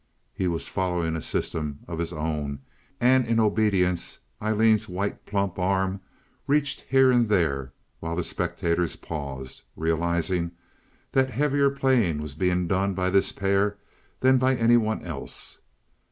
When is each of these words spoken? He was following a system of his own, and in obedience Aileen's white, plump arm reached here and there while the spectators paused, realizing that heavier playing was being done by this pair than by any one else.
He 0.33 0.47
was 0.47 0.67
following 0.67 1.15
a 1.15 1.21
system 1.21 1.81
of 1.87 1.99
his 1.99 2.11
own, 2.11 2.61
and 2.99 3.23
in 3.23 3.39
obedience 3.39 4.17
Aileen's 4.41 4.89
white, 4.89 5.27
plump 5.27 5.59
arm 5.59 6.01
reached 6.47 6.85
here 6.89 7.11
and 7.11 7.29
there 7.29 7.71
while 7.99 8.15
the 8.15 8.23
spectators 8.23 8.95
paused, 8.95 9.61
realizing 9.75 10.53
that 11.11 11.29
heavier 11.29 11.69
playing 11.69 12.19
was 12.19 12.33
being 12.33 12.65
done 12.67 12.95
by 12.95 13.11
this 13.11 13.31
pair 13.31 13.77
than 14.21 14.39
by 14.39 14.55
any 14.55 14.75
one 14.75 15.05
else. 15.05 15.59